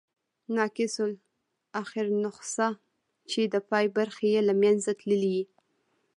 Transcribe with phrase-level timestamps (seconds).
[0.57, 2.67] ناقص الاخرنسخه،
[3.29, 5.45] چي د پای برخي ئې له منځه تللي يي.